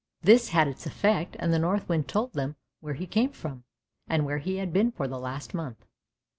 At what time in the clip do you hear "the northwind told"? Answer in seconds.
1.53-2.33